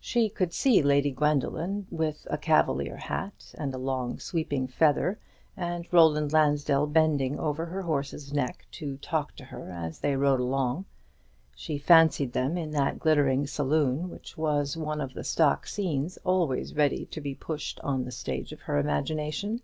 [0.00, 5.16] She could see Lady Gwendoline with a cavalier hat and a long sweeping feather,
[5.56, 10.40] and Roland Lansdell bending over her horse's neck to talk to her, as they rode
[10.40, 10.86] along.
[11.54, 16.74] She fancied them in that glittering saloon, which was one of the stock scenes always
[16.74, 19.62] ready to be pushed on the stage of her imagination.